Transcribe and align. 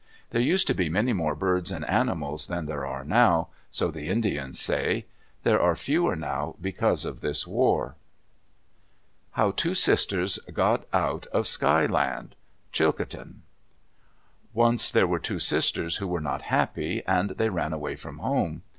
There 0.31 0.41
used 0.41 0.65
to 0.65 0.73
be 0.73 0.89
many 0.89 1.13
more 1.13 1.35
birds 1.35 1.69
and 1.69 1.87
animals 1.87 2.47
than 2.47 2.65
there 2.65 2.87
are 2.87 3.03
now; 3.05 3.49
so 3.69 3.91
the 3.91 4.07
Indians 4.09 4.59
say. 4.59 5.05
There 5.43 5.61
are 5.61 5.75
fewer 5.75 6.15
now 6.15 6.55
because 6.59 7.05
of 7.05 7.21
this 7.21 7.45
war. 7.45 7.93
HOW 9.33 9.51
TWO 9.51 9.75
SISTERS 9.75 10.39
GOT 10.51 10.87
OUT 10.91 11.27
OF 11.27 11.45
SKY 11.45 11.85
LAND 11.85 12.35
Chilcotin 12.73 13.41
Once 14.55 14.89
there 14.89 15.05
were 15.05 15.19
two 15.19 15.37
sisters 15.37 15.97
who 15.97 16.07
were 16.07 16.19
not 16.19 16.41
happy, 16.49 17.03
and 17.05 17.29
they 17.37 17.49
ran 17.49 17.71
away 17.71 17.95
from 17.95 18.17
home. 18.17 18.63